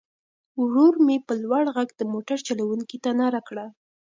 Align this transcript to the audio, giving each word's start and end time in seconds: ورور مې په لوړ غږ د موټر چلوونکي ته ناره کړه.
ورور 0.61 0.93
مې 1.05 1.17
په 1.27 1.33
لوړ 1.43 1.63
غږ 1.75 1.89
د 1.95 2.01
موټر 2.13 2.37
چلوونکي 2.47 2.97
ته 3.03 3.09
ناره 3.19 3.41
کړه. 3.47 3.65